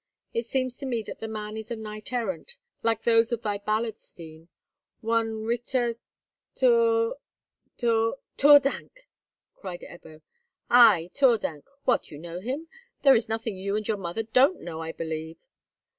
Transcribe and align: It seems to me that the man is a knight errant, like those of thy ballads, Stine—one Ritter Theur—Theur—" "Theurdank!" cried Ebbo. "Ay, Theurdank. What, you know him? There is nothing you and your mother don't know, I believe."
It 0.33 0.47
seems 0.47 0.77
to 0.77 0.87
me 0.87 1.03
that 1.03 1.19
the 1.19 1.27
man 1.27 1.55
is 1.55 1.69
a 1.69 1.75
knight 1.75 2.11
errant, 2.11 2.55
like 2.81 3.03
those 3.03 3.31
of 3.31 3.43
thy 3.43 3.59
ballads, 3.59 4.01
Stine—one 4.01 5.43
Ritter 5.45 5.97
Theur—Theur—" 6.55 8.15
"Theurdank!" 8.35 9.07
cried 9.53 9.81
Ebbo. 9.81 10.23
"Ay, 10.71 11.11
Theurdank. 11.13 11.65
What, 11.85 12.09
you 12.09 12.17
know 12.17 12.39
him? 12.39 12.67
There 13.03 13.13
is 13.13 13.29
nothing 13.29 13.59
you 13.59 13.75
and 13.75 13.87
your 13.87 13.95
mother 13.97 14.23
don't 14.23 14.59
know, 14.59 14.81
I 14.81 14.91
believe." 14.91 15.45